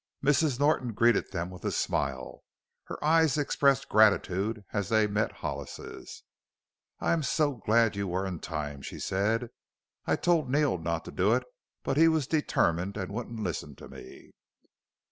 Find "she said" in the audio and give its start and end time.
8.81-9.49